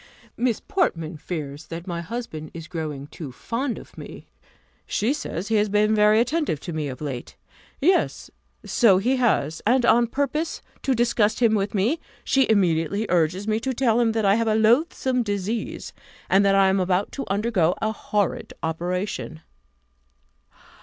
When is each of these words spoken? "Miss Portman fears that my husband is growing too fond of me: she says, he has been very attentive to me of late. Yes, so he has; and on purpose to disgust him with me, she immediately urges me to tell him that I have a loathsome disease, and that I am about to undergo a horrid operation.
"Miss 0.35 0.59
Portman 0.59 1.15
fears 1.17 1.67
that 1.67 1.85
my 1.85 2.01
husband 2.01 2.49
is 2.55 2.67
growing 2.67 3.05
too 3.05 3.31
fond 3.31 3.77
of 3.77 3.95
me: 3.99 4.25
she 4.87 5.13
says, 5.13 5.49
he 5.49 5.57
has 5.57 5.69
been 5.69 5.93
very 5.93 6.19
attentive 6.19 6.59
to 6.61 6.73
me 6.73 6.87
of 6.87 7.01
late. 7.01 7.35
Yes, 7.79 8.31
so 8.65 8.97
he 8.97 9.17
has; 9.17 9.61
and 9.63 9.85
on 9.85 10.07
purpose 10.07 10.63
to 10.81 10.95
disgust 10.95 11.39
him 11.39 11.53
with 11.53 11.75
me, 11.75 11.99
she 12.23 12.49
immediately 12.49 13.05
urges 13.09 13.47
me 13.47 13.59
to 13.59 13.75
tell 13.75 13.99
him 13.99 14.13
that 14.13 14.25
I 14.25 14.33
have 14.33 14.47
a 14.47 14.55
loathsome 14.55 15.21
disease, 15.21 15.93
and 16.31 16.43
that 16.43 16.55
I 16.55 16.69
am 16.69 16.79
about 16.79 17.11
to 17.11 17.25
undergo 17.29 17.75
a 17.79 17.91
horrid 17.91 18.53
operation. 18.63 19.41